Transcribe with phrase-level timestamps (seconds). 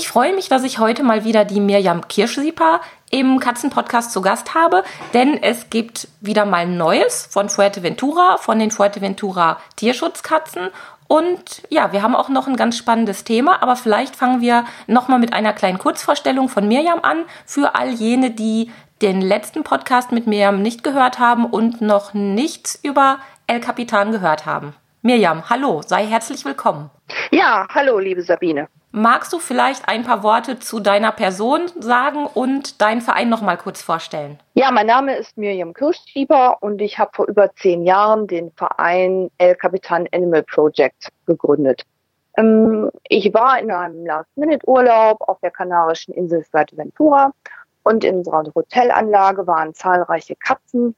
[0.00, 2.80] Ich freue mich, dass ich heute mal wieder die Mirjam Kirschsieper
[3.10, 8.70] im Katzenpodcast zu Gast habe, denn es gibt wieder mal Neues von Fuerteventura, von den
[8.70, 10.70] Fuerteventura Tierschutzkatzen.
[11.06, 15.18] Und ja, wir haben auch noch ein ganz spannendes Thema, aber vielleicht fangen wir nochmal
[15.18, 20.26] mit einer kleinen Kurzvorstellung von Mirjam an, für all jene, die den letzten Podcast mit
[20.26, 24.74] Mirjam nicht gehört haben und noch nichts über El Capitan gehört haben.
[25.02, 26.88] Mirjam, hallo, sei herzlich willkommen.
[27.30, 28.66] Ja, hallo, liebe Sabine.
[28.92, 33.56] Magst du vielleicht ein paar Worte zu deiner Person sagen und deinen Verein noch mal
[33.56, 34.40] kurz vorstellen?
[34.54, 39.30] Ja, mein Name ist Miriam Kirschschieber und ich habe vor über zehn Jahren den Verein
[39.38, 41.84] El Capitan Animal Project gegründet.
[42.36, 47.32] Ähm, ich war in einem Last-Minute-Urlaub auf der kanarischen Insel Fuerteventura
[47.84, 50.96] und in unserer Hotelanlage waren zahlreiche Katzen,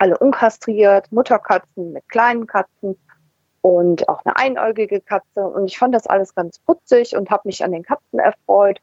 [0.00, 2.96] alle unkastriert, Mutterkatzen mit kleinen Katzen
[3.62, 5.46] und auch eine einäugige Katze.
[5.46, 8.80] Und ich fand das alles ganz putzig und habe mich an den Katzen erfreut.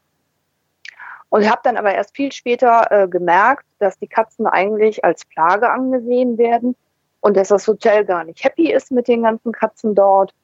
[1.28, 5.70] Und habe dann aber erst viel später äh, gemerkt, dass die Katzen eigentlich als Plage
[5.70, 6.74] angesehen werden
[7.20, 10.34] und dass das Hotel gar nicht happy ist mit den ganzen Katzen dort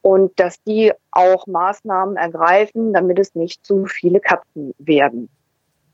[0.00, 5.28] und dass die auch Maßnahmen ergreifen, damit es nicht zu viele Katzen werden.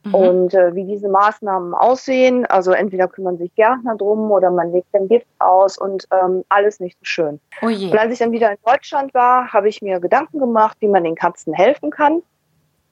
[0.09, 0.15] Mhm.
[0.15, 4.89] Und äh, wie diese Maßnahmen aussehen, also entweder kümmern sich Gärtner drum oder man legt
[4.93, 7.41] dann Gift aus und ähm, alles nicht so schön.
[7.63, 10.89] Oh und als ich dann wieder in Deutschland war, habe ich mir Gedanken gemacht, wie
[10.89, 12.23] man den Katzen helfen kann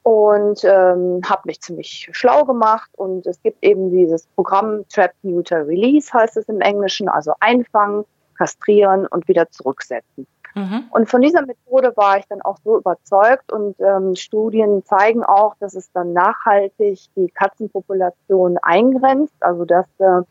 [0.03, 5.67] und ähm, habe mich ziemlich schlau gemacht und es gibt eben dieses Programm Trap Neuter
[5.67, 8.05] Release heißt es im Englischen, also einfangen,
[8.39, 10.27] kastrieren und wieder zurücksetzen.
[10.57, 10.85] Mhm.
[10.91, 15.55] Und von dieser Methode war ich dann auch so überzeugt und ähm, Studien zeigen auch,
[15.61, 20.23] dass es dann nachhaltig die Katzenpopulation eingrenzt, also dass äh,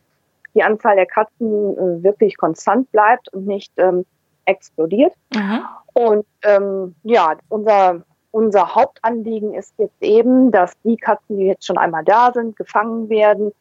[0.56, 4.04] die Anzahl der Katzen äh, wirklich konstant bleibt und nicht ähm,
[4.46, 5.14] explodiert.
[5.36, 5.62] Mhm.
[5.94, 11.78] Und ähm, ja, unser unser Hauptanliegen ist jetzt eben, dass die Katzen, die jetzt schon
[11.78, 13.54] einmal da sind, gefangen werden,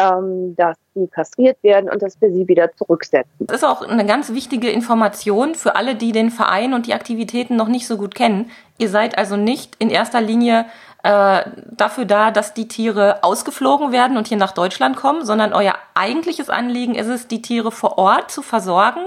[0.00, 3.46] ähm, dass die kastriert werden und dass wir sie wieder zurücksetzen.
[3.46, 7.56] Das ist auch eine ganz wichtige Information für alle, die den Verein und die Aktivitäten
[7.56, 8.50] noch nicht so gut kennen.
[8.78, 10.66] Ihr seid also nicht in erster Linie
[11.02, 15.74] äh, dafür da, dass die Tiere ausgeflogen werden und hier nach Deutschland kommen, sondern euer
[15.94, 19.00] eigentliches Anliegen ist es, die Tiere vor Ort zu versorgen,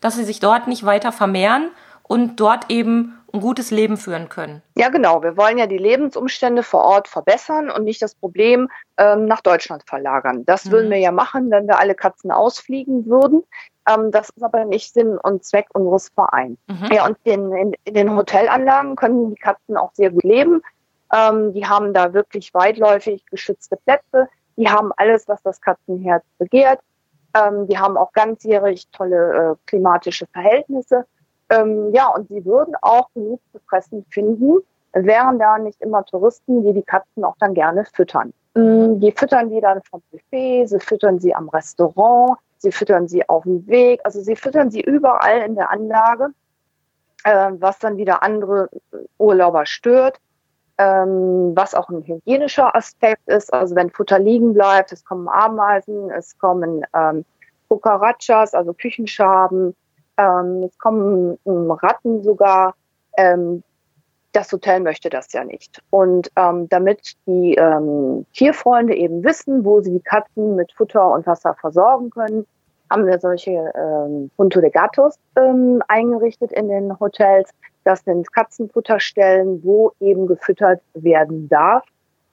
[0.00, 1.70] dass sie sich dort nicht weiter vermehren
[2.02, 4.62] und dort eben ein gutes Leben führen können.
[4.76, 5.22] Ja, genau.
[5.22, 9.82] Wir wollen ja die Lebensumstände vor Ort verbessern und nicht das Problem ähm, nach Deutschland
[9.86, 10.44] verlagern.
[10.44, 10.70] Das mhm.
[10.70, 13.42] würden wir ja machen, wenn wir alle Katzen ausfliegen würden.
[13.88, 16.58] Ähm, das ist aber nicht Sinn und Zweck unseres Vereins.
[16.68, 16.92] Mhm.
[16.92, 20.62] Ja, und in, in, in, den Hotelanlagen können die Katzen auch sehr gut leben.
[21.12, 24.28] Ähm, die haben da wirklich weitläufig geschützte Plätze.
[24.56, 26.80] Die haben alles, was das Katzenherz begehrt.
[27.34, 31.06] Ähm, die haben auch ganzjährig tolle äh, klimatische Verhältnisse.
[31.48, 34.58] Ähm, ja, und sie würden auch genug zu fressen finden,
[34.92, 38.32] wären da nicht immer Touristen, die die Katzen auch dann gerne füttern.
[38.54, 43.28] Ähm, die füttern die dann vom Buffet, sie füttern sie am Restaurant, sie füttern sie
[43.28, 46.28] auf dem Weg, also sie füttern sie überall in der Anlage,
[47.24, 48.68] äh, was dann wieder andere
[49.18, 50.18] Urlauber stört.
[50.78, 53.50] Ähm, was auch ein hygienischer Aspekt ist.
[53.50, 57.24] Also wenn Futter liegen bleibt, es kommen Ameisen, es kommen ähm,
[57.70, 59.74] Cucarachas, also Küchenschaben,
[60.18, 62.74] ähm, es kommen Ratten sogar.
[63.16, 63.62] Ähm,
[64.32, 65.82] das Hotel möchte das ja nicht.
[65.88, 71.26] Und ähm, damit die ähm, Tierfreunde eben wissen, wo sie die Katzen mit Futter und
[71.26, 72.46] Wasser versorgen können,
[72.90, 77.50] haben wir solche ähm, Punto de Gatos ähm, eingerichtet in den Hotels.
[77.84, 81.84] Das sind Katzenfutterstellen, wo eben gefüttert werden darf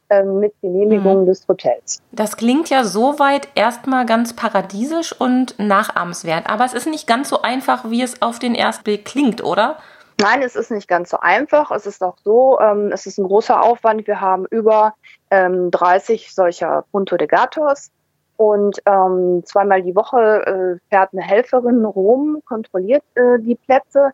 [0.10, 1.26] mit Genehmigung mhm.
[1.26, 2.02] des Hotels.
[2.12, 7.42] Das klingt ja soweit erstmal ganz paradiesisch und nachahmenswert, aber es ist nicht ganz so
[7.42, 9.78] einfach, wie es auf den ersten Blick klingt, oder?
[10.22, 11.72] Nein, es ist nicht ganz so einfach.
[11.72, 14.06] Es ist auch so, ähm, es ist ein großer Aufwand.
[14.08, 14.94] Wir haben über
[15.32, 17.90] ähm, 30 solcher Punto de Gatos
[18.38, 24.12] und ähm, zweimal die Woche äh, fährt eine Helferin rum, kontrolliert äh, die Plätze ähm,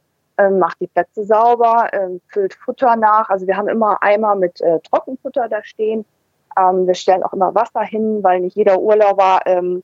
[0.47, 3.29] macht die Plätze sauber, ähm, füllt Futter nach.
[3.29, 6.05] Also wir haben immer Eimer mit äh, Trockenfutter da stehen.
[6.57, 9.83] Ähm, wir stellen auch immer Wasser hin, weil nicht jeder Urlauber ähm,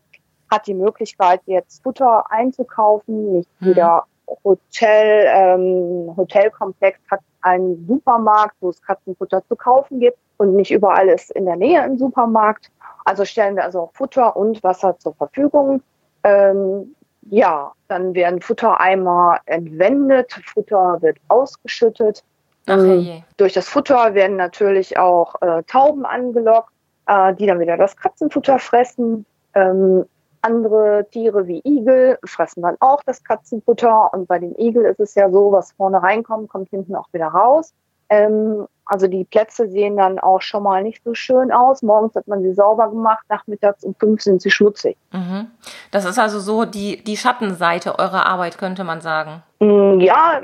[0.50, 3.34] hat die Möglichkeit, jetzt Futter einzukaufen.
[3.34, 3.68] Nicht mhm.
[3.68, 4.04] jeder
[4.44, 11.10] Hotel, ähm, Hotelkomplex hat einen Supermarkt, wo es Katzenfutter zu kaufen gibt und nicht überall
[11.10, 12.72] ist in der Nähe ein Supermarkt.
[13.04, 15.82] Also stellen wir also auch Futter und Wasser zur Verfügung.
[16.24, 22.24] Ähm, ja, dann werden Futtereimer entwendet, Futter wird ausgeschüttet.
[22.68, 26.72] Ach, ähm, durch das Futter werden natürlich auch äh, Tauben angelockt,
[27.08, 29.26] äh, die dann wieder das Katzenfutter fressen.
[29.54, 30.06] Ähm,
[30.42, 35.16] andere Tiere wie Igel fressen dann auch das Katzenfutter und bei den Igel ist es
[35.16, 37.74] ja so, was vorne reinkommt, kommt hinten auch wieder raus.
[38.10, 41.82] Ähm, also die Plätze sehen dann auch schon mal nicht so schön aus.
[41.82, 44.98] Morgens hat man sie sauber gemacht, nachmittags um fünf sind sie schmutzig.
[45.12, 45.48] Mhm.
[45.92, 49.44] Das ist also so die, die Schattenseite eurer Arbeit, könnte man sagen.
[49.60, 50.42] Mm, ja,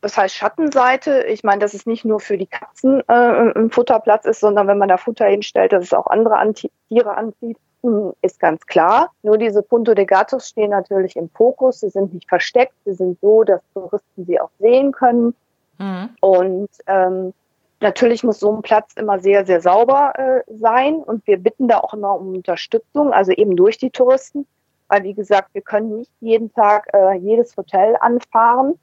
[0.00, 1.24] das heißt Schattenseite.
[1.28, 4.78] Ich meine, dass es nicht nur für die Katzen äh, ein Futterplatz ist, sondern wenn
[4.78, 9.10] man da Futter hinstellt, dass es auch andere Anti Tiere anzieht, hm, ist ganz klar.
[9.22, 11.80] Nur diese Punto de Gatos stehen natürlich im Fokus.
[11.80, 12.74] Sie sind nicht versteckt.
[12.84, 15.34] Sie sind so, dass Touristen sie auch sehen können.
[15.78, 16.10] Mhm.
[16.20, 17.34] Und ähm,
[17.80, 21.78] natürlich muss so ein Platz immer sehr, sehr sauber äh, sein und wir bitten da
[21.80, 24.46] auch immer um Unterstützung, also eben durch die Touristen,
[24.88, 28.78] weil wie gesagt, wir können nicht jeden Tag äh, jedes Hotel anfahren.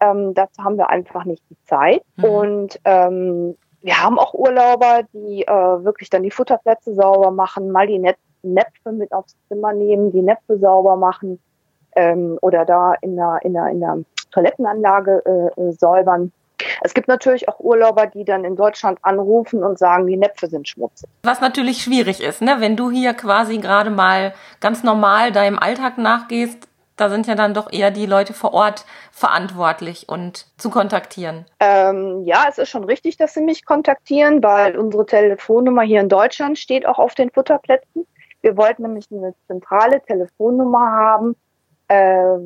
[0.00, 2.02] Ähm, dazu haben wir einfach nicht die Zeit.
[2.16, 2.24] Mhm.
[2.24, 7.86] Und ähm, wir haben auch Urlauber, die äh, wirklich dann die Futterplätze sauber machen, mal
[7.86, 11.40] die Net Näpfe mit aufs Zimmer nehmen, die Näpfe sauber machen
[11.96, 13.98] ähm, oder da in der, in der, in der
[14.30, 15.22] Toilettenanlage
[15.56, 16.32] äh, äh säubern.
[16.82, 20.68] Es gibt natürlich auch Urlauber, die dann in Deutschland anrufen und sagen, die Näpfe sind
[20.68, 21.08] schmutzig.
[21.22, 22.56] Was natürlich schwierig ist, ne?
[22.58, 26.68] wenn du hier quasi gerade mal ganz normal deinem Alltag nachgehst,
[26.98, 31.46] da sind ja dann doch eher die Leute vor Ort verantwortlich und zu kontaktieren.
[31.60, 36.08] Ähm, ja, es ist schon richtig, dass sie mich kontaktieren, weil unsere Telefonnummer hier in
[36.08, 38.06] Deutschland steht auch auf den Futterplätzen.
[38.40, 41.36] Wir wollten nämlich eine zentrale Telefonnummer haben,
[41.86, 42.38] äh,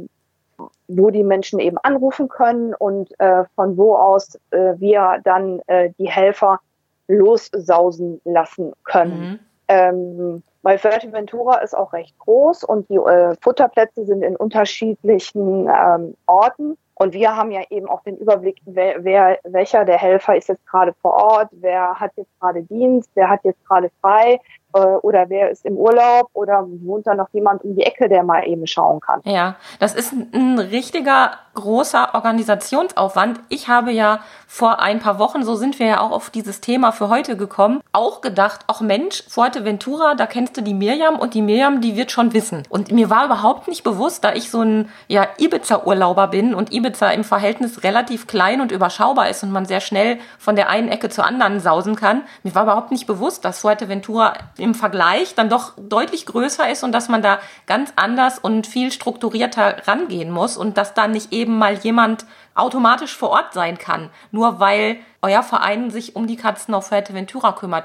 [0.89, 5.91] wo die Menschen eben anrufen können und äh, von wo aus äh, wir dann äh,
[5.99, 6.61] die Helfer
[7.09, 9.21] lossausen lassen können.
[9.21, 9.39] Mhm.
[9.69, 16.15] Ähm, weil Fuerteventura ist auch recht groß und die äh, Futterplätze sind in unterschiedlichen ähm,
[16.27, 16.79] Orten.
[16.95, 20.67] Und wir haben ja eben auch den Überblick, wer, wer, welcher der Helfer ist jetzt
[20.67, 24.39] gerade vor Ort, wer hat jetzt gerade Dienst, wer hat jetzt gerade frei,
[24.75, 28.23] äh, oder wer ist im Urlaub oder wohnt da noch jemand um die Ecke, der
[28.23, 29.21] mal eben schauen kann.
[29.25, 33.41] Ja, das ist ein richtiger großer Organisationsaufwand.
[33.51, 36.93] Ich habe ja vor ein paar Wochen, so sind wir ja auch auf dieses Thema
[36.93, 41.43] für heute gekommen, auch gedacht, ach Mensch, Fuerteventura, da kennst du die Mirjam und die
[41.43, 42.63] Mirjam, die wird schon wissen.
[42.71, 47.11] Und mir war überhaupt nicht bewusst, da ich so ein ja, Ibiza-Urlauber bin und Ibiza
[47.11, 51.09] im Verhältnis relativ klein und überschaubar ist und man sehr schnell von der einen Ecke
[51.09, 52.23] zur anderen sausen kann.
[52.43, 56.93] Mir war überhaupt nicht bewusst, dass Fuerteventura im Vergleich dann doch deutlich größer ist und
[56.93, 61.57] dass man da ganz anders und viel strukturierter rangehen muss und dass da nicht eben
[61.57, 66.75] mal jemand automatisch vor Ort sein kann, nur weil euer Verein sich um die Katzen
[66.75, 67.85] auf Fuerteventura kümmert.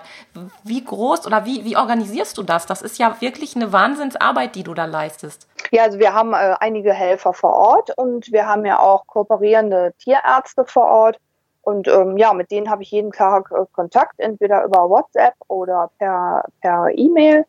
[0.63, 2.65] Wie groß oder wie, wie organisierst du das?
[2.65, 5.47] Das ist ja wirklich eine Wahnsinnsarbeit, die du da leistest.
[5.71, 9.93] Ja, also wir haben äh, einige Helfer vor Ort und wir haben ja auch kooperierende
[9.99, 11.19] Tierärzte vor Ort.
[11.61, 15.91] Und ähm, ja, mit denen habe ich jeden Tag äh, Kontakt, entweder über WhatsApp oder
[15.99, 17.45] per, per E-Mail.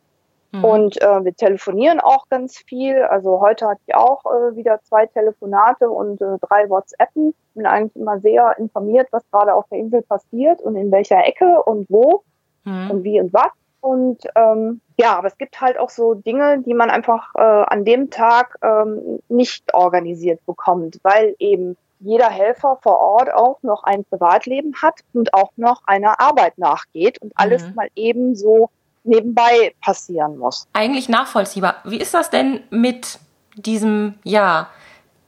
[0.51, 0.63] Mhm.
[0.63, 3.01] Und äh, wir telefonieren auch ganz viel.
[3.03, 7.35] Also heute hatte ich auch äh, wieder zwei Telefonate und äh, drei WhatsAppen.
[7.53, 11.61] Bin eigentlich immer sehr informiert, was gerade auf der Insel passiert und in welcher Ecke
[11.63, 12.23] und wo
[12.63, 12.91] mhm.
[12.91, 13.51] und wie und was.
[13.81, 17.85] Und ähm, ja, aber es gibt halt auch so Dinge, die man einfach äh, an
[17.85, 24.03] dem Tag ähm, nicht organisiert bekommt, weil eben jeder Helfer vor Ort auch noch ein
[24.05, 27.75] Privatleben hat und auch noch einer Arbeit nachgeht und alles mhm.
[27.75, 28.69] mal eben so
[29.03, 30.67] nebenbei passieren muss.
[30.73, 31.77] Eigentlich nachvollziehbar.
[31.83, 33.19] Wie ist das denn mit
[33.55, 34.69] diesem, ja,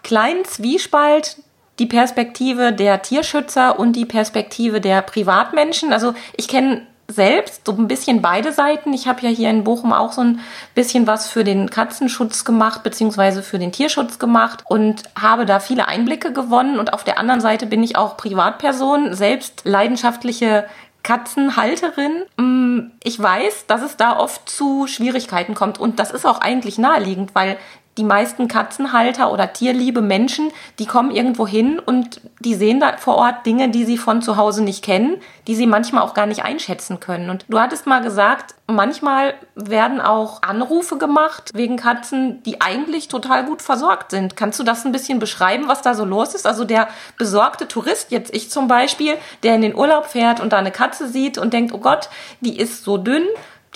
[0.03, 1.37] kleinen Zwiespalt,
[1.79, 5.93] die Perspektive der Tierschützer und die Perspektive der Privatmenschen?
[5.93, 8.93] Also ich kenne selbst so ein bisschen beide Seiten.
[8.93, 10.39] Ich habe ja hier in Bochum auch so ein
[10.75, 15.87] bisschen was für den Katzenschutz gemacht, beziehungsweise für den Tierschutz gemacht und habe da viele
[15.87, 16.79] Einblicke gewonnen.
[16.79, 20.65] Und auf der anderen Seite bin ich auch Privatperson, selbst leidenschaftliche
[21.03, 22.23] Katzenhalterin.
[22.37, 26.77] Mm, ich weiß, dass es da oft zu Schwierigkeiten kommt und das ist auch eigentlich
[26.77, 27.57] naheliegend, weil
[28.01, 33.13] die meisten Katzenhalter oder tierliebe Menschen, die kommen irgendwo hin und die sehen da vor
[33.13, 36.43] Ort Dinge, die sie von zu Hause nicht kennen, die sie manchmal auch gar nicht
[36.43, 37.29] einschätzen können.
[37.29, 43.45] Und du hattest mal gesagt, manchmal werden auch Anrufe gemacht wegen Katzen, die eigentlich total
[43.45, 44.35] gut versorgt sind.
[44.35, 46.47] Kannst du das ein bisschen beschreiben, was da so los ist?
[46.47, 46.87] Also der
[47.19, 51.07] besorgte Tourist, jetzt ich zum Beispiel, der in den Urlaub fährt und da eine Katze
[51.07, 53.25] sieht und denkt, oh Gott, die ist so dünn,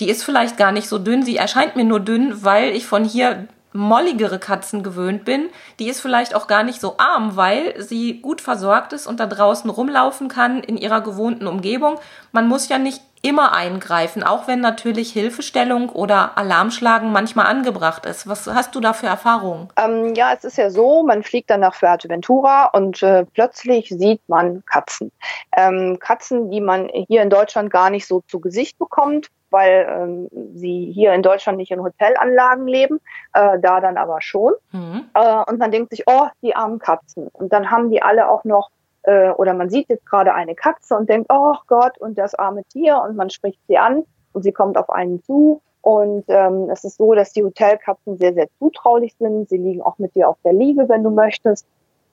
[0.00, 3.04] die ist vielleicht gar nicht so dünn, sie erscheint mir nur dünn, weil ich von
[3.04, 8.20] hier molligere Katzen gewöhnt bin, die ist vielleicht auch gar nicht so arm, weil sie
[8.20, 11.98] gut versorgt ist und da draußen rumlaufen kann in ihrer gewohnten Umgebung.
[12.32, 18.28] Man muss ja nicht immer eingreifen, auch wenn natürlich Hilfestellung oder Alarmschlagen manchmal angebracht ist.
[18.28, 19.68] Was hast du da für Erfahrungen?
[19.76, 24.20] Ähm, ja, es ist ja so, man fliegt dann nach Fuerteventura und äh, plötzlich sieht
[24.28, 25.10] man Katzen.
[25.56, 30.28] Ähm, Katzen, die man hier in Deutschland gar nicht so zu Gesicht bekommt, weil ähm,
[30.54, 33.00] sie hier in Deutschland nicht in Hotelanlagen leben,
[33.32, 34.52] äh, da dann aber schon.
[34.72, 35.06] Mhm.
[35.14, 37.28] Äh, und man denkt sich, oh, die armen Katzen.
[37.32, 38.68] Und dann haben die alle auch noch
[39.04, 42.64] äh, oder man sieht jetzt gerade eine Katze und denkt, oh Gott, und das arme
[42.64, 45.62] Tier und man spricht sie an und sie kommt auf einen zu.
[45.80, 49.48] Und ähm, es ist so, dass die Hotelkatzen sehr, sehr zutraulich sind.
[49.48, 51.64] Sie liegen auch mit dir auf der Liege, wenn du möchtest.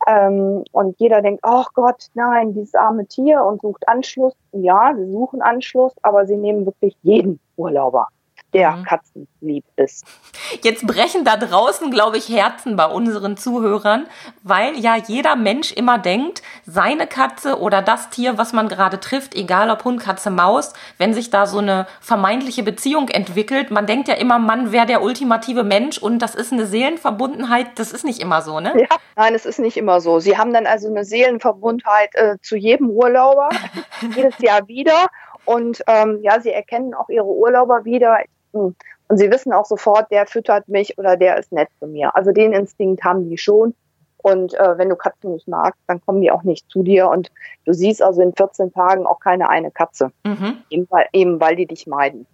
[0.08, 4.34] Ähm, und jeder denkt, oh Gott, nein, dieses arme Tier und sucht Anschluss.
[4.52, 8.08] Ja, sie suchen Anschluss, aber sie nehmen wirklich jeden Urlauber
[8.54, 8.84] der mhm.
[8.84, 10.06] katzenlieb ist.
[10.62, 14.08] Jetzt brechen da draußen, glaube ich, Herzen bei unseren Zuhörern,
[14.44, 19.36] weil ja jeder Mensch immer denkt, seine Katze oder das Tier, was man gerade trifft,
[19.36, 24.08] egal ob Hund, Katze, Maus, wenn sich da so eine vermeintliche Beziehung entwickelt, man denkt
[24.08, 28.22] ja immer, man wäre der ultimative Mensch und das ist eine Seelenverbundenheit, das ist nicht
[28.22, 28.74] immer so, ne?
[28.78, 30.20] Ja, nein, es ist nicht immer so.
[30.20, 33.50] Sie haben dann also eine Seelenverbundenheit äh, zu jedem Urlauber,
[34.16, 35.08] jedes Jahr wieder
[35.46, 38.18] und ähm, ja, sie erkennen auch ihre Urlauber wieder.
[38.54, 38.76] Hm.
[39.10, 42.16] Und sie wissen auch sofort, der füttert mich oder der ist nett zu mir.
[42.16, 43.76] Also den Instinkt haben die schon.
[44.18, 47.10] Und äh, wenn du Katzen nicht magst, dann kommen die auch nicht zu dir.
[47.10, 47.30] Und
[47.66, 50.12] du siehst also in 14 Tagen auch keine eine Katze.
[50.24, 50.58] Mhm.
[50.70, 52.26] Eben, weil, eben weil die dich meiden.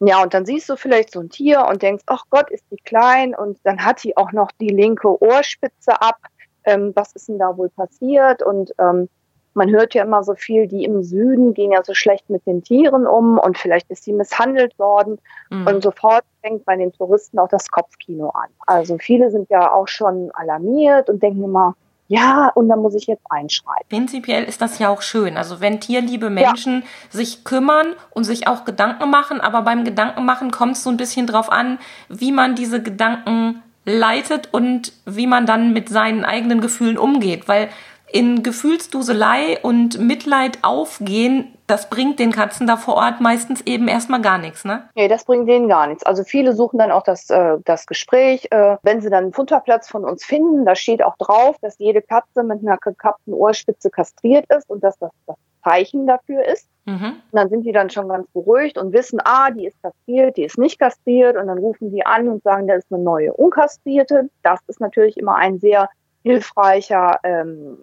[0.00, 2.76] Ja, und dann siehst du vielleicht so ein Tier und denkst, ach Gott, ist die
[2.76, 3.34] klein.
[3.34, 6.18] Und dann hat die auch noch die linke Ohrspitze ab.
[6.64, 8.42] Ähm, was ist denn da wohl passiert?
[8.42, 9.08] Und ähm,
[9.54, 12.62] man hört ja immer so viel, die im Süden gehen ja so schlecht mit den
[12.62, 15.18] Tieren um und vielleicht ist sie misshandelt worden.
[15.50, 15.66] Mhm.
[15.66, 18.48] Und sofort fängt bei den Touristen auch das Kopfkino an.
[18.66, 21.74] Also viele sind ja auch schon alarmiert und denken immer,
[22.08, 23.88] ja, und dann muss ich jetzt einschreiten.
[23.88, 25.38] Prinzipiell ist das ja auch schön.
[25.38, 26.86] Also wenn tierliebe Menschen ja.
[27.08, 31.26] sich kümmern und sich auch Gedanken machen, aber beim Gedankenmachen kommt es so ein bisschen
[31.26, 31.78] drauf an,
[32.10, 37.48] wie man diese Gedanken leitet und wie man dann mit seinen eigenen Gefühlen umgeht.
[37.48, 37.70] Weil
[38.12, 44.20] in Gefühlsduselei und Mitleid aufgehen, das bringt den Katzen da vor Ort meistens eben erstmal
[44.20, 44.88] gar nichts, ne?
[44.94, 46.04] Nee, das bringt denen gar nichts.
[46.04, 48.48] Also viele suchen dann auch das, äh, das Gespräch.
[48.50, 52.02] Äh, wenn sie dann einen Futterplatz von uns finden, da steht auch drauf, dass jede
[52.02, 56.68] Katze mit einer gekappten Ohrspitze kastriert ist und dass das das Zeichen dafür ist.
[56.84, 57.14] Mhm.
[57.30, 60.44] Und dann sind die dann schon ganz beruhigt und wissen, ah, die ist kastriert, die
[60.44, 61.36] ist nicht kastriert.
[61.36, 64.28] Und dann rufen die an und sagen, da ist eine neue unkastrierte.
[64.42, 65.88] Das ist natürlich immer ein sehr
[66.22, 67.78] hilfreicher ähm,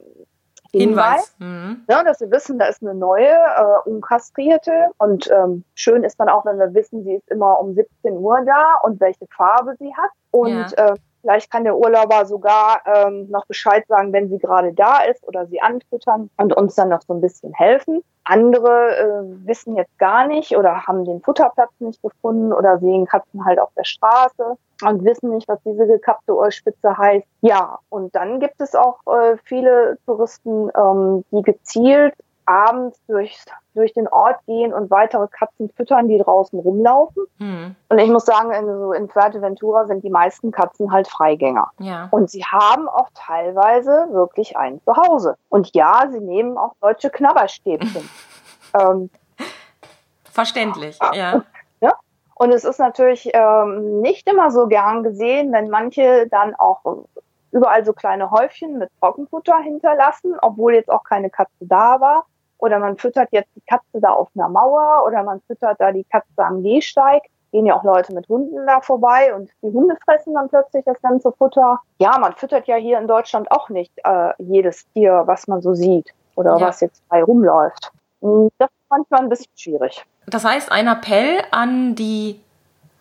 [0.71, 1.35] Hinweis, Hinweis.
[1.39, 1.83] Mhm.
[1.89, 6.29] Ja, dass wir wissen, da ist eine neue, äh, unkastrierte und ähm, schön ist dann
[6.29, 9.93] auch, wenn wir wissen, sie ist immer um 17 Uhr da und welche Farbe sie
[9.95, 10.93] hat und ja.
[10.93, 15.27] äh, Vielleicht kann der Urlauber sogar ähm, noch Bescheid sagen, wenn sie gerade da ist
[15.27, 18.03] oder sie anfüttern und uns dann noch so ein bisschen helfen.
[18.23, 23.43] Andere äh, wissen jetzt gar nicht oder haben den Futterplatz nicht gefunden oder sehen Katzen
[23.43, 27.25] halt auf der Straße und wissen nicht, was diese gekappte Ohrspitze heißt.
[27.41, 32.13] Ja, und dann gibt es auch äh, viele Touristen, ähm, die gezielt
[32.49, 33.37] abends durch,
[33.75, 37.23] durch den Ort gehen und weitere Katzen füttern, die draußen rumlaufen.
[37.37, 37.75] Mhm.
[37.89, 41.69] Und ich muss sagen, in, so in Fuerteventura sind die meisten Katzen halt Freigänger.
[41.79, 42.07] Ja.
[42.09, 45.37] Und sie haben auch teilweise wirklich ein Zuhause.
[45.49, 48.09] Und ja, sie nehmen auch deutsche Knabberstäbchen.
[48.79, 49.09] ähm,
[50.31, 51.43] Verständlich, ja.
[51.81, 51.93] ja.
[52.33, 56.81] Und es ist natürlich ähm, nicht immer so gern gesehen, wenn manche dann auch
[57.51, 62.25] überall so kleine Häufchen mit Trockenfutter hinterlassen, obwohl jetzt auch keine Katze da war.
[62.59, 66.03] Oder man füttert jetzt die Katze da auf einer Mauer oder man füttert da die
[66.03, 67.23] Katze am Gehsteig.
[67.51, 71.01] Gehen ja auch Leute mit Hunden da vorbei und die Hunde fressen dann plötzlich das
[71.01, 71.79] ganze Futter.
[71.97, 75.73] Ja, man füttert ja hier in Deutschland auch nicht äh, jedes Tier, was man so
[75.73, 76.67] sieht oder ja.
[76.67, 77.91] was jetzt frei rumläuft.
[78.21, 80.05] Das ist manchmal ein bisschen schwierig.
[80.27, 82.39] Das heißt, ein Appell an die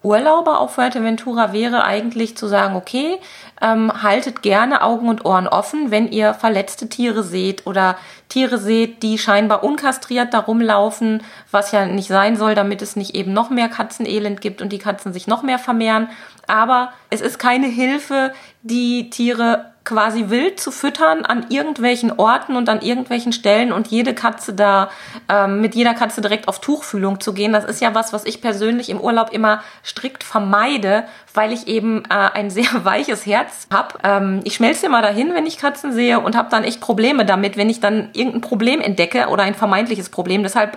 [0.08, 3.18] Urlauber auf Fuerteventura wäre eigentlich zu sagen, okay,
[3.60, 7.98] ähm, haltet gerne Augen und Ohren offen, wenn ihr verletzte Tiere seht oder
[8.30, 13.14] Tiere seht, die scheinbar unkastriert da rumlaufen, was ja nicht sein soll, damit es nicht
[13.14, 16.08] eben noch mehr Katzenelend gibt und die Katzen sich noch mehr vermehren.
[16.46, 22.68] Aber es ist keine Hilfe, die Tiere quasi wild zu füttern an irgendwelchen Orten und
[22.68, 24.90] an irgendwelchen Stellen und jede Katze da
[25.30, 28.42] ähm, mit jeder Katze direkt auf Tuchfühlung zu gehen, das ist ja was, was ich
[28.42, 33.94] persönlich im Urlaub immer strikt vermeide, weil ich eben äh, ein sehr weiches Herz habe.
[34.04, 37.56] Ähm, ich schmelze immer dahin, wenn ich Katzen sehe und habe dann echt Probleme damit,
[37.56, 40.42] wenn ich dann irgendein Problem entdecke oder ein vermeintliches Problem.
[40.42, 40.76] Deshalb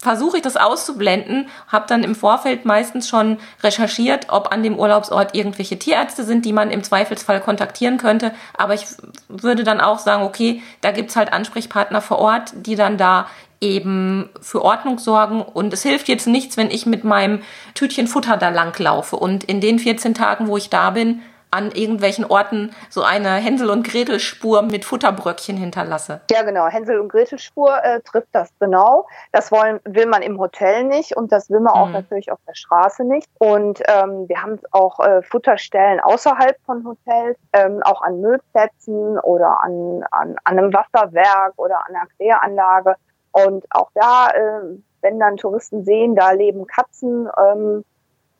[0.00, 5.34] versuche ich das auszublenden, habe dann im Vorfeld meistens schon recherchiert, ob an dem Urlaubsort
[5.34, 8.32] irgendwelche Tierärzte sind, die man im Zweifelsfall kontaktieren könnte.
[8.56, 8.86] Aber ich
[9.28, 13.26] würde dann auch sagen, okay, da gibt's halt Ansprechpartner vor Ort, die dann da
[13.60, 15.42] eben für Ordnung sorgen.
[15.42, 17.40] Und es hilft jetzt nichts, wenn ich mit meinem
[17.74, 19.16] Tütchen Futter da lang laufe.
[19.16, 23.70] Und in den 14 Tagen, wo ich da bin, an irgendwelchen Orten so eine Hänsel-
[23.70, 26.20] und Gretel-Spur mit Futterbröckchen hinterlasse.
[26.30, 26.66] Ja, genau.
[26.66, 29.06] Hänsel- und Gretel-Spur äh, trifft das genau.
[29.32, 31.80] Das wollen, will man im Hotel nicht und das will man mhm.
[31.80, 33.28] auch natürlich auf der Straße nicht.
[33.38, 39.62] Und ähm, wir haben auch äh, Futterstellen außerhalb von Hotels, ähm, auch an Müllplätzen oder
[39.62, 42.94] an, an, an einem Wasserwerk oder an einer Kläranlage.
[43.32, 47.84] Und auch da, äh, wenn dann Touristen sehen, da leben Katzen, ähm,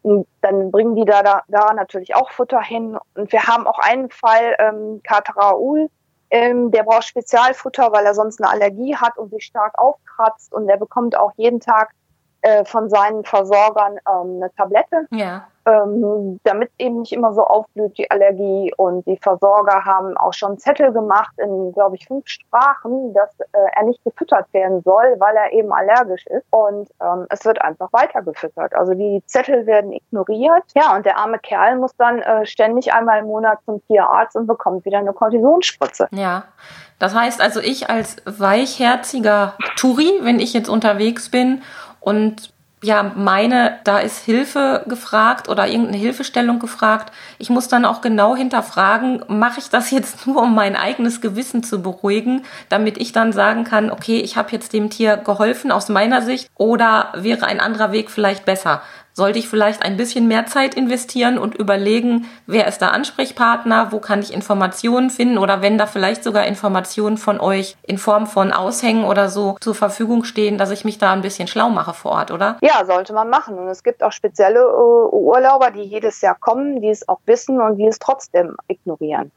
[0.02, 2.98] und dann bringen die da, da, da natürlich auch Futter hin.
[3.14, 5.88] Und wir haben auch einen Fall, ähm, Kater Raoul,
[6.30, 10.52] ähm, der braucht Spezialfutter, weil er sonst eine Allergie hat und sich stark aufkratzt.
[10.54, 11.90] Und der bekommt auch jeden Tag
[12.42, 15.06] äh, von seinen Versorgern ähm, eine Tablette.
[15.10, 18.72] Ja ähm, damit eben nicht immer so aufblüht, die Allergie.
[18.76, 23.58] Und die Versorger haben auch schon Zettel gemacht in, glaube ich, fünf Sprachen, dass äh,
[23.76, 26.46] er nicht gefüttert werden soll, weil er eben allergisch ist.
[26.50, 28.74] Und ähm, es wird einfach weiter gefüttert.
[28.74, 30.64] Also die Zettel werden ignoriert.
[30.74, 34.46] Ja, und der arme Kerl muss dann äh, ständig einmal im Monat zum Tierarzt und
[34.46, 36.08] bekommt wieder eine Kortisonspritze.
[36.12, 36.44] Ja.
[36.98, 41.62] Das heißt also, ich als weichherziger Touri, wenn ich jetzt unterwegs bin
[42.00, 42.52] und
[42.82, 47.12] ja meine, da ist Hilfe gefragt oder irgendeine Hilfestellung gefragt.
[47.38, 51.62] Ich muss dann auch genau hinterfragen, mache ich das jetzt nur, um mein eigenes Gewissen
[51.62, 55.88] zu beruhigen, damit ich dann sagen kann, okay, ich habe jetzt dem Tier geholfen aus
[55.88, 60.46] meiner Sicht oder wäre ein anderer Weg vielleicht besser sollte ich vielleicht ein bisschen mehr
[60.46, 65.78] Zeit investieren und überlegen, wer ist der Ansprechpartner, wo kann ich Informationen finden oder wenn
[65.78, 70.58] da vielleicht sogar Informationen von euch in Form von Aushängen oder so zur Verfügung stehen,
[70.58, 72.56] dass ich mich da ein bisschen schlau mache vor Ort, oder?
[72.60, 73.58] Ja, sollte man machen.
[73.58, 77.60] Und es gibt auch spezielle uh, Urlauber, die jedes Jahr kommen, die es auch wissen
[77.60, 79.30] und die es trotzdem ignorieren.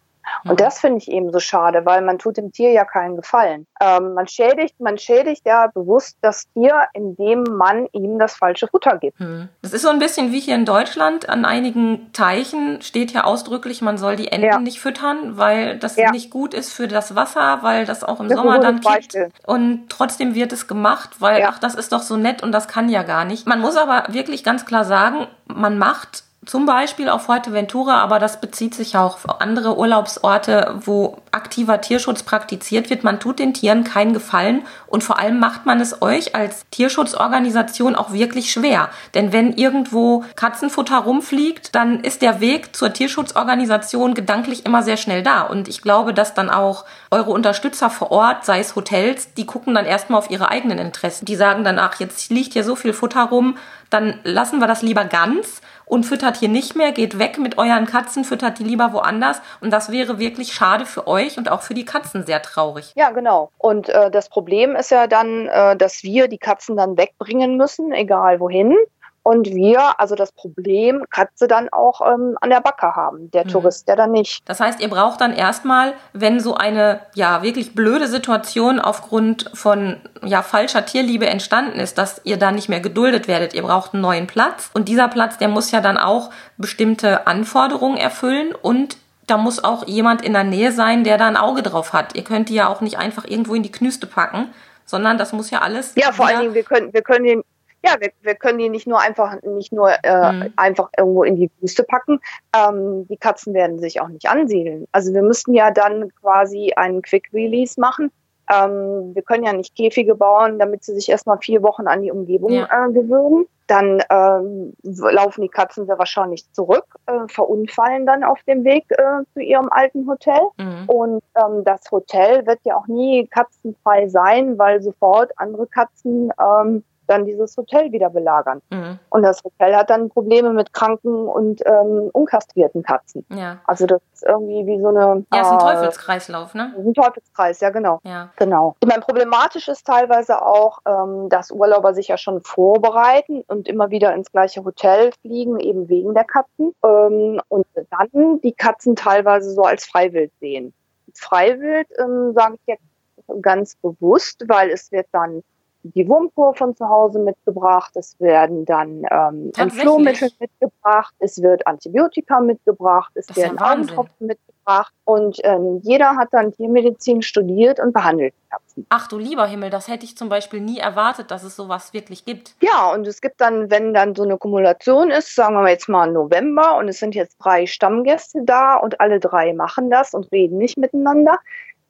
[0.45, 3.65] Und das finde ich eben so schade, weil man tut dem Tier ja keinen Gefallen.
[3.81, 8.97] Ähm, man schädigt, man schädigt ja bewusst das Tier, indem man ihm das falsche Futter
[8.97, 9.19] gibt.
[9.19, 9.49] Hm.
[9.61, 11.29] Das ist so ein bisschen wie hier in Deutschland.
[11.29, 14.59] An einigen Teichen steht ja ausdrücklich, man soll die Enten ja.
[14.59, 16.11] nicht füttern, weil das ja.
[16.11, 19.17] nicht gut ist für das Wasser, weil das auch im das Sommer dann kippt.
[19.45, 21.49] Und trotzdem wird es gemacht, weil ja.
[21.49, 23.47] ach, das ist doch so nett und das kann ja gar nicht.
[23.47, 28.41] Man muss aber wirklich ganz klar sagen, man macht zum Beispiel auf Fuerteventura, aber das
[28.41, 33.03] bezieht sich auch auf andere Urlaubsorte, wo aktiver Tierschutz praktiziert wird.
[33.03, 37.95] Man tut den Tieren keinen Gefallen und vor allem macht man es euch als Tierschutzorganisation
[37.95, 38.89] auch wirklich schwer.
[39.13, 45.23] Denn wenn irgendwo Katzenfutter rumfliegt, dann ist der Weg zur Tierschutzorganisation gedanklich immer sehr schnell
[45.23, 45.41] da.
[45.41, 49.75] Und ich glaube, dass dann auch eure Unterstützer vor Ort, sei es Hotels, die gucken
[49.75, 51.25] dann erstmal auf ihre eigenen Interessen.
[51.25, 53.57] Die sagen dann, ach, jetzt liegt hier so viel Futter rum,
[53.89, 57.85] dann lassen wir das lieber ganz und füttert hier nicht mehr, geht weg mit euren
[57.85, 59.41] Katzen, füttert die lieber woanders.
[59.61, 62.91] Und das wäre wirklich schade für euch und auch für die Katzen sehr traurig.
[62.95, 63.51] Ja, genau.
[63.57, 67.91] Und äh, das Problem ist ja dann, äh, dass wir die Katzen dann wegbringen müssen,
[67.91, 68.75] egal wohin
[69.23, 73.49] und wir, also das Problem, Katze dann auch ähm, an der Backe haben, der mhm.
[73.49, 74.41] Tourist, der dann nicht.
[74.45, 80.01] Das heißt, ihr braucht dann erstmal, wenn so eine ja wirklich blöde Situation aufgrund von
[80.23, 84.01] ja falscher Tierliebe entstanden ist, dass ihr da nicht mehr geduldet werdet, ihr braucht einen
[84.01, 89.37] neuen Platz und dieser Platz, der muss ja dann auch bestimmte Anforderungen erfüllen und da
[89.37, 92.15] muss auch jemand in der Nähe sein, der da ein Auge drauf hat.
[92.15, 94.53] Ihr könnt die ja auch nicht einfach irgendwo in die Knüste packen,
[94.85, 95.93] sondern das muss ja alles.
[95.95, 97.43] Ja, vor allen Dingen, wir können, wir können den,
[97.83, 100.53] ja, wir, wir können die nicht nur einfach nicht nur äh, mhm.
[100.55, 102.19] einfach irgendwo in die Wüste packen.
[102.55, 104.87] Ähm, die Katzen werden sich auch nicht ansiedeln.
[104.91, 108.11] Also wir müssten ja dann quasi einen Quick Release machen.
[108.49, 112.11] Ähm, wir können ja nicht Käfige bauen, damit sie sich erstmal vier Wochen an die
[112.11, 112.67] Umgebung ja.
[112.67, 113.47] äh, gewöhnen.
[113.67, 119.23] Dann ähm, laufen die Katzen sehr wahrscheinlich zurück, äh, verunfallen dann auf dem Weg äh,
[119.33, 120.41] zu ihrem alten Hotel.
[120.57, 120.83] Mhm.
[120.87, 126.83] Und ähm, das Hotel wird ja auch nie katzenfrei sein, weil sofort andere Katzen ähm,
[127.07, 128.61] dann dieses Hotel wieder belagern.
[128.69, 128.99] Mhm.
[129.09, 133.25] Und das Hotel hat dann Probleme mit kranken und ähm, unkastrierten Katzen.
[133.29, 133.59] Ja.
[133.65, 135.25] Also das ist irgendwie wie so eine...
[135.33, 136.73] Ja, ist ein äh, Teufelskreislauf, ne?
[136.77, 137.99] Ein Teufelskreis, ja genau.
[138.03, 138.29] Ja.
[138.37, 138.75] Genau.
[138.79, 143.89] Ich meine, problematisch ist teilweise auch, ähm, dass Urlauber sich ja schon vorbereiten und immer
[143.89, 146.73] wieder ins gleiche Hotel fliegen, eben wegen der Katzen.
[146.83, 150.73] Ähm, und dann die Katzen teilweise so als Freiwild sehen.
[151.15, 155.43] Freiwild ähm, sage ich jetzt ganz bewusst, weil es wird dann
[155.83, 162.39] die Wurmkur von zu Hause mitgebracht, es werden dann ähm, Entflohmittel mitgebracht, es wird Antibiotika
[162.39, 168.33] mitgebracht, es das werden Augentropfen mitgebracht und ähm, jeder hat dann Tiermedizin studiert und behandelt
[168.49, 168.85] Katzen.
[168.89, 172.23] Ach du lieber Himmel, das hätte ich zum Beispiel nie erwartet, dass es sowas wirklich
[172.23, 172.55] gibt.
[172.61, 176.11] Ja, und es gibt dann, wenn dann so eine Kumulation ist, sagen wir jetzt mal
[176.11, 180.57] November und es sind jetzt drei Stammgäste da und alle drei machen das und reden
[180.57, 181.39] nicht miteinander,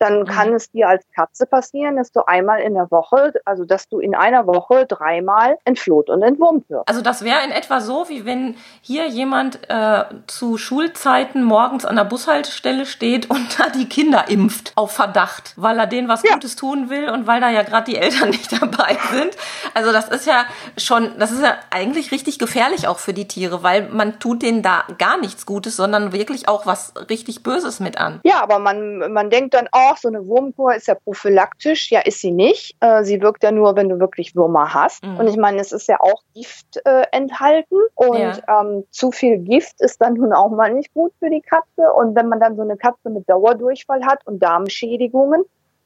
[0.03, 0.25] dann mhm.
[0.25, 3.99] kann es dir als Katze passieren, dass du einmal in der Woche, also dass du
[3.99, 6.89] in einer Woche dreimal entfloht und entwurmt wirst.
[6.89, 11.95] Also das wäre in etwa so, wie wenn hier jemand äh, zu Schulzeiten morgens an
[11.95, 16.33] der Bushaltestelle steht und da die Kinder impft auf Verdacht, weil er denen was ja.
[16.33, 19.37] Gutes tun will und weil da ja gerade die Eltern nicht dabei sind.
[19.73, 20.45] Also das ist ja
[20.77, 24.61] schon, das ist ja eigentlich richtig gefährlich auch für die Tiere, weil man tut denen
[24.63, 28.19] da gar nichts Gutes, sondern wirklich auch was richtig Böses mit an.
[28.23, 31.91] Ja, aber man, man denkt dann, oh, so eine Wurmkur ist ja prophylaktisch.
[31.91, 32.75] Ja, ist sie nicht.
[32.79, 35.03] Äh, sie wirkt ja nur, wenn du wirklich Würmer hast.
[35.03, 35.17] Mhm.
[35.17, 37.77] Und ich meine, es ist ja auch Gift äh, enthalten.
[37.95, 38.62] Und ja.
[38.62, 41.91] ähm, zu viel Gift ist dann nun auch mal nicht gut für die Katze.
[41.95, 45.43] Und wenn man dann so eine Katze mit Dauerdurchfall hat und Darmschädigungen,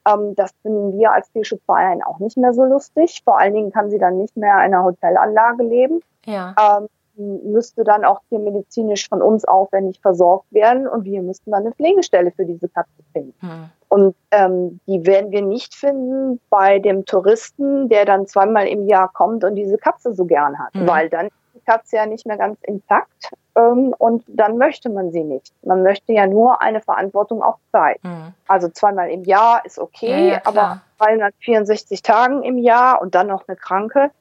[0.07, 3.21] ähm, das finden wir als Tierschutzverein auch nicht mehr so lustig.
[3.23, 6.01] Vor allen Dingen kann sie dann nicht mehr in einer Hotelanlage leben.
[6.25, 6.55] Ja.
[6.59, 11.71] Ähm, müsste dann auch tiermedizinisch von uns aufwendig versorgt werden und wir müssten dann eine
[11.71, 13.33] Pflegestelle für diese Katze finden.
[13.39, 13.69] Hm.
[13.89, 19.11] Und ähm, die werden wir nicht finden bei dem Touristen, der dann zweimal im Jahr
[19.11, 20.87] kommt und diese Katze so gern hat, hm.
[20.87, 25.11] weil dann ist die Katze ja nicht mehr ganz intakt ähm, und dann möchte man
[25.11, 25.53] sie nicht.
[25.63, 27.99] Man möchte ja nur eine Verantwortung auf Zeit.
[28.03, 28.33] Hm.
[28.47, 33.27] Also zweimal im Jahr ist okay, ja, ja, aber 364 Tagen im Jahr und dann
[33.27, 34.11] noch eine Kranke,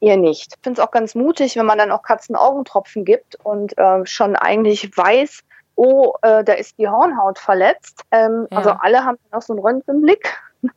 [0.00, 0.54] ihr nicht.
[0.56, 4.34] Ich finde es auch ganz mutig, wenn man dann auch Katzenaugentropfen gibt und äh, schon
[4.34, 5.42] eigentlich weiß,
[5.80, 8.04] oh, äh, da ist die Hornhaut verletzt.
[8.10, 8.58] Ähm, ja.
[8.58, 10.38] Also alle haben noch so einen Röntgenblick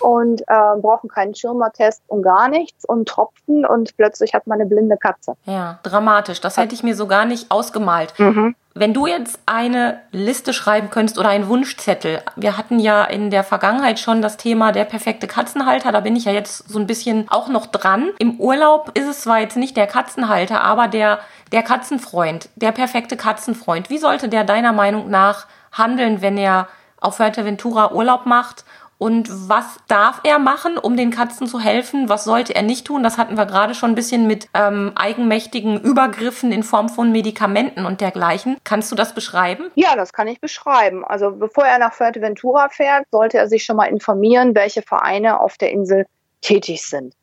[0.00, 4.68] und äh, brauchen keinen Schirmertest und gar nichts und Tropfen und plötzlich hat man eine
[4.68, 5.34] blinde Katze.
[5.44, 6.40] Ja, dramatisch.
[6.40, 8.14] Das hätte ich mir so gar nicht ausgemalt.
[8.18, 8.54] Mhm.
[8.74, 13.42] Wenn du jetzt eine Liste schreiben könntest oder einen Wunschzettel, wir hatten ja in der
[13.42, 17.26] Vergangenheit schon das Thema der perfekte Katzenhalter, da bin ich ja jetzt so ein bisschen
[17.28, 18.10] auch noch dran.
[18.20, 21.18] Im Urlaub ist es zwar jetzt nicht der Katzenhalter, aber der,
[21.50, 23.90] der Katzenfreund, der perfekte Katzenfreund.
[23.90, 26.68] Wie sollte der deiner Meinung nach handeln, wenn er
[27.00, 28.64] auf Fuerteventura Urlaub macht
[28.98, 32.08] und was darf er machen, um den Katzen zu helfen?
[32.08, 33.04] Was sollte er nicht tun?
[33.04, 37.86] Das hatten wir gerade schon ein bisschen mit ähm, eigenmächtigen Übergriffen in Form von Medikamenten
[37.86, 38.56] und dergleichen.
[38.64, 39.70] Kannst du das beschreiben?
[39.76, 41.04] Ja, das kann ich beschreiben.
[41.04, 45.56] Also bevor er nach Fuerteventura fährt, sollte er sich schon mal informieren, welche Vereine auf
[45.58, 46.06] der Insel
[46.40, 47.14] tätig sind.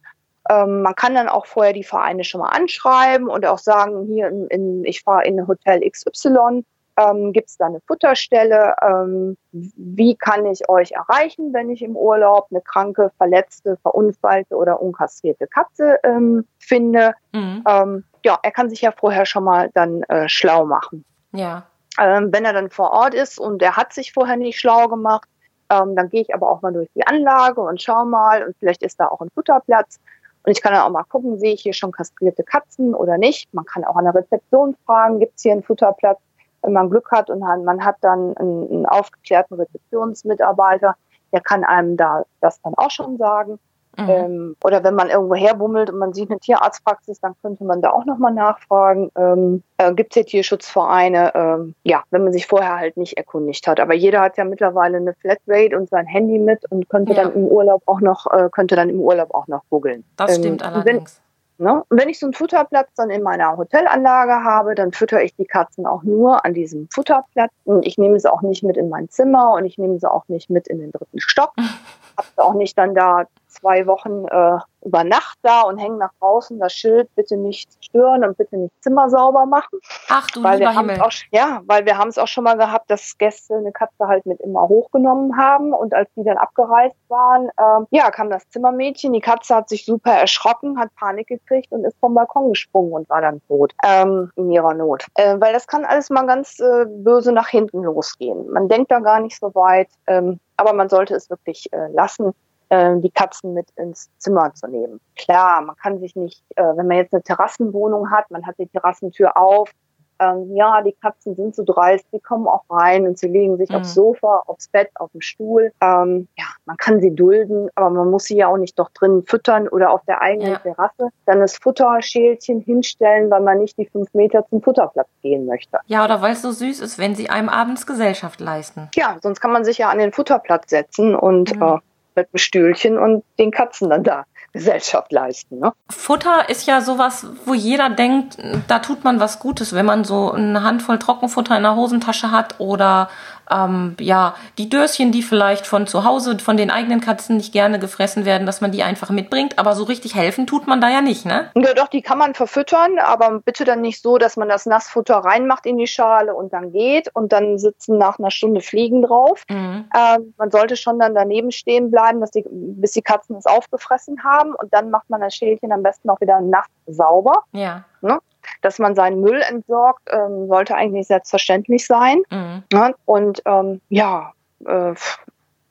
[0.49, 4.29] Ähm, man kann dann auch vorher die Vereine schon mal anschreiben und auch sagen, hier
[4.29, 6.63] in, in ich fahre in Hotel XY
[6.97, 8.75] ähm, Gibt es da eine Futterstelle?
[8.81, 14.81] Ähm, wie kann ich euch erreichen, wenn ich im Urlaub eine kranke, verletzte, verunfallte oder
[14.81, 17.13] unkastrierte Katze ähm, finde?
[17.33, 17.63] Mhm.
[17.67, 21.03] Ähm, ja, er kann sich ja vorher schon mal dann äh, schlau machen.
[21.33, 21.63] Ja.
[21.99, 25.27] Ähm, wenn er dann vor Ort ist und er hat sich vorher nicht schlau gemacht,
[25.69, 28.83] ähm, dann gehe ich aber auch mal durch die Anlage und schau mal und vielleicht
[28.83, 29.99] ist da auch ein Futterplatz.
[30.43, 33.51] Und ich kann dann auch mal gucken, sehe ich hier schon kastrierte Katzen oder nicht.
[33.53, 36.19] Man kann auch an der Rezeption fragen, gibt es hier einen Futterplatz?
[36.65, 40.95] Wenn man Glück hat und man hat dann einen, einen aufgeklärten Rezeptionsmitarbeiter,
[41.31, 43.59] der kann einem da das dann auch schon sagen.
[43.97, 44.09] Mhm.
[44.09, 47.91] Ähm, oder wenn man irgendwo herbummelt und man sieht eine Tierarztpraxis, dann könnte man da
[47.91, 49.09] auch nochmal nachfragen.
[49.15, 51.31] Ähm, äh, Gibt es hier Tierschutzvereine?
[51.33, 53.79] Ähm, ja, wenn man sich vorher halt nicht erkundigt hat.
[53.79, 57.23] Aber jeder hat ja mittlerweile eine Flatrate und sein Handy mit und könnte ja.
[57.23, 60.03] dann im Urlaub auch noch, äh, könnte dann im Urlaub auch noch googeln.
[60.17, 61.21] Das stimmt ähm, allerdings.
[61.57, 61.83] Ne?
[61.89, 65.45] Und wenn ich so einen Futterplatz dann in meiner Hotelanlage habe, dann fütter ich die
[65.45, 67.51] Katzen auch nur an diesem Futterplatz.
[67.63, 70.27] Und ich nehme sie auch nicht mit in mein Zimmer und ich nehme sie auch
[70.27, 71.53] nicht mit in den dritten Stock.
[72.17, 73.25] Habe sie auch nicht dann da
[73.65, 78.23] zwei Wochen äh, über Nacht da und hängen nach draußen das Schild, bitte nicht stören
[78.23, 79.79] und bitte nicht Zimmer sauber machen.
[80.07, 81.01] Ach du weil lieber wir Himmel.
[81.01, 84.27] Auch, ja, weil wir haben es auch schon mal gehabt, dass Gäste eine Katze halt
[84.27, 89.13] mit immer hochgenommen haben und als die dann abgereist waren, äh, ja, kam das Zimmermädchen,
[89.13, 93.09] die Katze hat sich super erschrocken, hat Panik gekriegt und ist vom Balkon gesprungen und
[93.09, 95.07] war dann tot ähm, in ihrer Not.
[95.15, 98.47] Äh, weil das kann alles mal ganz äh, böse nach hinten losgehen.
[98.51, 102.35] Man denkt da gar nicht so weit, ähm, aber man sollte es wirklich äh, lassen
[102.75, 104.99] äh, die Katzen mit ins Zimmer zu nehmen.
[105.15, 108.67] Klar, man kann sich nicht, äh, wenn man jetzt eine Terrassenwohnung hat, man hat die
[108.67, 109.71] Terrassentür auf,
[110.19, 113.69] ähm, ja, die Katzen sind so dreist, die kommen auch rein und sie legen sich
[113.69, 113.75] mhm.
[113.75, 115.71] aufs Sofa, aufs Bett, auf den Stuhl.
[115.81, 119.23] Ähm, ja, man kann sie dulden, aber man muss sie ja auch nicht doch drinnen
[119.25, 120.59] füttern oder auf der eigenen ja.
[120.59, 125.79] Terrasse dann das Futterschälchen hinstellen, weil man nicht die fünf Meter zum Futterplatz gehen möchte.
[125.87, 128.89] Ja, oder weil es so süß ist, wenn sie einem abends Gesellschaft leisten.
[128.95, 131.61] Ja, sonst kann man sich ja an den Futterplatz setzen und mhm.
[131.61, 131.77] äh,
[132.15, 134.25] mit einem Stühlchen und den Katzen dann da
[134.55, 135.59] Gesellschaft leisten.
[135.59, 135.73] Ne?
[135.89, 138.37] Futter ist ja sowas, wo jeder denkt,
[138.69, 142.59] da tut man was Gutes, wenn man so eine Handvoll Trockenfutter in der Hosentasche hat
[142.59, 143.09] oder
[143.51, 147.79] ähm, ja, die Döschen, die vielleicht von zu Hause, von den eigenen Katzen nicht gerne
[147.79, 149.59] gefressen werden, dass man die einfach mitbringt.
[149.59, 151.51] Aber so richtig helfen tut man da ja nicht, ne?
[151.55, 155.17] Ja, doch, die kann man verfüttern, aber bitte dann nicht so, dass man das Nassfutter
[155.17, 159.43] reinmacht in die Schale und dann geht und dann sitzen nach einer Stunde Fliegen drauf.
[159.49, 159.85] Mhm.
[159.95, 164.23] Ähm, man sollte schon dann daneben stehen bleiben, dass die, bis die Katzen es aufgefressen
[164.23, 167.43] haben und dann macht man das Schälchen am besten auch wieder nass sauber.
[167.51, 167.83] Ja.
[168.01, 168.19] Ne?
[168.65, 172.23] Dass man seinen Müll entsorgt, ähm, sollte eigentlich selbstverständlich sein.
[172.31, 172.63] Mhm.
[172.73, 174.33] Ja, und ähm, ja,
[174.65, 174.93] äh,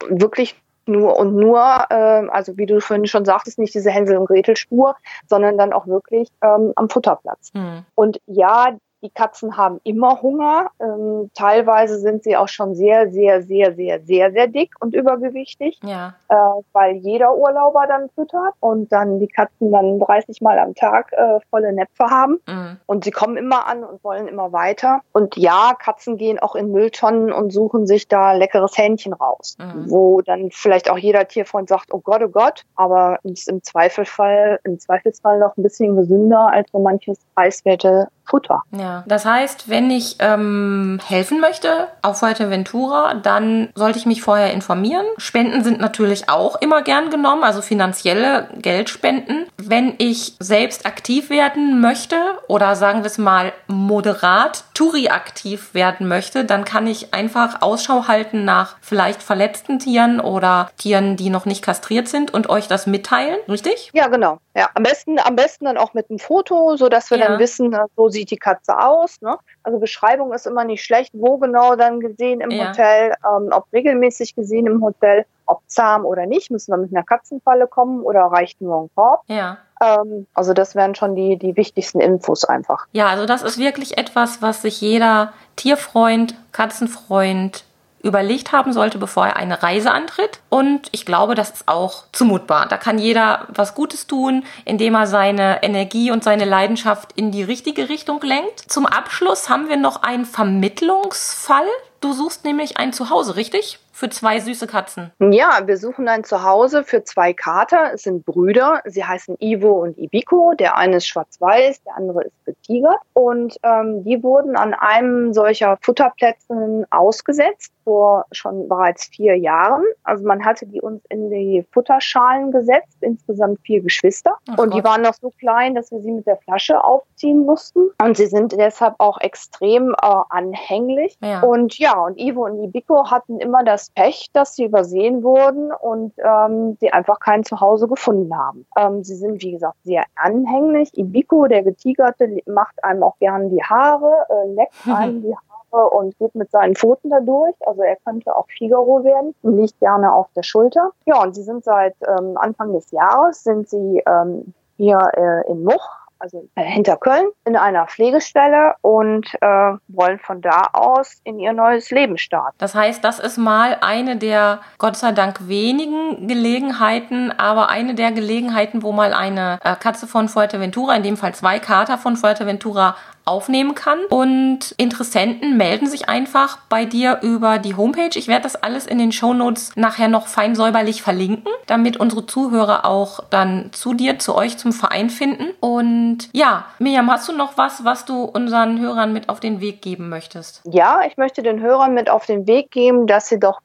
[0.09, 0.54] wirklich
[0.87, 4.94] nur und nur, äh, also wie du vorhin schon sagtest, nicht diese Hänsel- und Gretel-Spur,
[5.26, 7.52] sondern dann auch wirklich ähm, am Futterplatz.
[7.54, 7.85] Mhm.
[7.96, 10.71] Und ja, die Katzen haben immer Hunger.
[10.81, 15.79] Ähm, teilweise sind sie auch schon sehr, sehr, sehr, sehr, sehr, sehr dick und übergewichtig,
[15.85, 16.14] ja.
[16.29, 16.35] äh,
[16.73, 21.38] weil jeder Urlauber dann füttert und dann die Katzen dann 30 Mal am Tag äh,
[21.51, 22.40] volle Näpfe haben.
[22.49, 22.79] Mhm.
[22.87, 25.03] Und sie kommen immer an und wollen immer weiter.
[25.12, 29.90] Und ja, Katzen gehen auch in Mülltonnen und suchen sich da leckeres Hähnchen raus, mhm.
[29.90, 34.61] wo dann vielleicht auch jeder Tierfreund sagt, oh Gott, oh Gott, aber ist im Zweifelsfall,
[34.64, 38.63] im Zweifelsfall noch ein bisschen gesünder als so manches preiswerte Futter.
[38.73, 44.53] Ja, das heißt, wenn ich ähm, helfen möchte auf Fuerteventura, dann sollte ich mich vorher
[44.53, 45.05] informieren.
[45.19, 49.47] Spenden sind natürlich auch immer gern genommen, also finanzielle Geldspenden.
[49.57, 52.17] Wenn ich selbst aktiv werden möchte
[52.49, 58.45] oder sagen wir es mal moderat Touri-aktiv werden möchte, dann kann ich einfach Ausschau halten
[58.45, 63.37] nach vielleicht verletzten Tieren oder Tieren, die noch nicht kastriert sind und euch das mitteilen,
[63.49, 63.91] richtig?
[63.93, 64.39] Ja, genau.
[64.57, 67.27] Ja, am besten, am besten dann auch mit einem Foto, so dass wir ja.
[67.27, 69.20] dann wissen, so sieht die Katze aus.
[69.20, 69.37] Ne?
[69.62, 72.68] Also Beschreibung ist immer nicht schlecht, wo genau dann gesehen im ja.
[72.68, 77.05] Hotel, ähm, ob regelmäßig gesehen im Hotel, ob zahm oder nicht, müssen wir mit einer
[77.05, 79.22] Katzenfalle kommen oder reicht nur ein Korb.
[79.27, 79.59] Ja.
[79.83, 82.87] Ähm, also das wären schon die, die wichtigsten Infos einfach.
[82.92, 87.64] Ja, also das ist wirklich etwas, was sich jeder Tierfreund, Katzenfreund,
[88.05, 90.40] überlegt haben sollte, bevor er eine Reise antritt.
[90.51, 92.69] Und ich glaube, das ist auch zumutbar.
[92.69, 97.43] Da kann jeder was Gutes tun, indem er seine Energie und seine Leidenschaft in die
[97.43, 98.61] richtige Richtung lenkt.
[98.61, 101.67] Zum Abschluss haben wir noch einen Vermittlungsfall.
[102.05, 103.79] Du suchst nämlich ein Zuhause, richtig?
[103.95, 105.12] für zwei süße Katzen.
[105.21, 107.93] Ja, wir suchen ein Zuhause für zwei Kater.
[107.95, 108.83] Es sind Brüder.
[108.87, 110.53] Sie heißen Ivo und Ibiko.
[110.59, 112.99] Der eine ist schwarz-weiß, der andere ist getigert.
[113.12, 119.85] Und ähm, die wurden an einem solcher Futterplätzen ausgesetzt vor schon bereits vier Jahren.
[120.03, 124.38] Also man hatte die uns in die Futterschalen gesetzt, insgesamt vier Geschwister.
[124.49, 124.75] Ach und Gott.
[124.75, 127.90] die waren noch so klein, dass wir sie mit der Flasche aufziehen mussten.
[128.03, 131.17] Und sie sind deshalb auch extrem äh, anhänglich.
[131.23, 131.43] Ja.
[131.43, 136.12] Und ja, und Ivo und Ibiko hatten immer das Pech, dass sie übersehen wurden und
[136.18, 138.66] ähm, sie einfach kein Zuhause gefunden haben.
[138.76, 140.90] Ähm, sie sind, wie gesagt, sehr anhänglich.
[140.96, 146.16] Ibiko, der Getigerte, macht einem auch gern die Haare, äh, leckt einem die Haare und
[146.18, 147.54] geht mit seinen Pfoten dadurch.
[147.66, 150.90] Also er könnte auch Figaro werden und liegt gerne auf der Schulter.
[151.07, 155.64] Ja, und sie sind seit ähm, Anfang des Jahres, sind sie ähm, hier äh, in
[155.64, 161.39] Much also äh, hinter Köln, in einer Pflegestelle und äh, wollen von da aus in
[161.39, 162.57] ihr neues Leben starten.
[162.59, 168.11] Das heißt, das ist mal eine der, Gott sei Dank, wenigen Gelegenheiten, aber eine der
[168.13, 172.97] Gelegenheiten, wo mal eine äh, Katze von Fuerteventura, in dem Fall zwei Kater von Fuerteventura,
[173.25, 173.99] aufnehmen kann.
[174.11, 178.11] Und Interessenten melden sich einfach bei dir über die Homepage.
[178.15, 182.27] Ich werde das alles in den Show Notes nachher noch fein säuberlich verlinken, damit unsere
[182.27, 185.47] Zuhörer auch dann zu dir, zu euch, zum Verein finden.
[185.61, 189.83] Und ja, Miriam, hast du noch was, was du unseren Hörern mit auf den Weg
[189.83, 190.63] geben möchtest?
[190.65, 193.61] Ja, ich möchte den Hörern mit auf den Weg geben, dass sie doch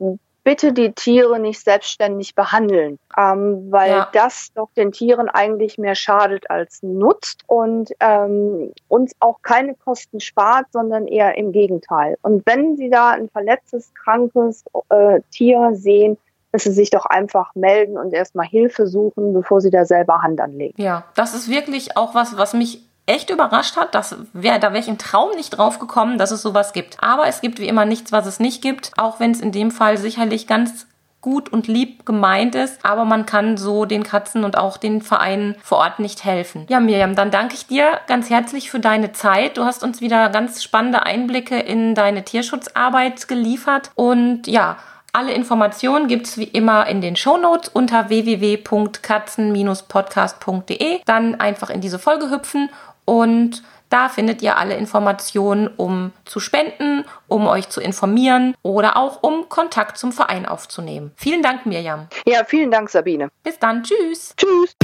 [0.49, 4.09] bitte die Tiere nicht selbstständig behandeln, ähm, weil ja.
[4.13, 10.19] das doch den Tieren eigentlich mehr schadet als nutzt und ähm, uns auch keine Kosten
[10.19, 12.17] spart, sondern eher im Gegenteil.
[12.23, 16.17] Und wenn Sie da ein verletztes, krankes äh, Tier sehen,
[16.51, 20.41] dass sie sich doch einfach melden und erstmal Hilfe suchen, bevor sie da selber Hand
[20.41, 20.81] anlegen.
[20.81, 23.95] Ja, das ist wirklich auch was, was mich echt überrascht hat.
[23.95, 26.97] Das wär, da wäre ich im Traum nicht drauf gekommen, dass es sowas gibt.
[27.01, 29.71] Aber es gibt wie immer nichts, was es nicht gibt, auch wenn es in dem
[29.71, 30.85] Fall sicherlich ganz
[31.21, 35.55] gut und lieb gemeint ist, aber man kann so den Katzen und auch den Vereinen
[35.61, 36.65] vor Ort nicht helfen.
[36.69, 39.57] Ja, Miriam, dann danke ich dir ganz herzlich für deine Zeit.
[39.57, 44.77] Du hast uns wieder ganz spannende Einblicke in deine Tierschutzarbeit geliefert und ja,
[45.11, 51.01] alle Informationen gibt es wie immer in den Shownotes unter www.katzen-podcast.de.
[51.05, 52.69] Dann einfach in diese Folge hüpfen
[53.09, 59.23] und da findet ihr alle Informationen, um zu spenden, um euch zu informieren oder auch
[59.23, 61.09] um Kontakt zum Verein aufzunehmen.
[61.15, 62.05] Vielen Dank, Mirjam.
[62.27, 63.29] Ja, vielen Dank, Sabine.
[63.43, 63.81] Bis dann.
[63.81, 64.35] Tschüss.
[64.37, 64.75] Tschüss.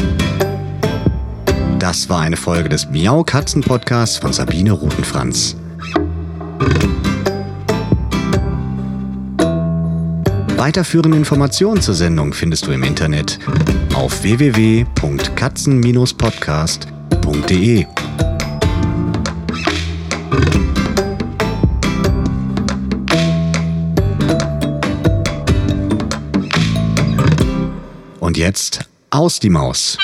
[1.77, 5.55] Das war eine Folge des Miau Katzen Podcasts von Sabine Rutenfranz.
[10.57, 13.37] Weiterführende Informationen zur Sendung findest du im Internet
[13.93, 16.94] auf www.katzen-podcast.de.
[28.19, 28.79] Und jetzt
[29.11, 29.97] aus die Maus.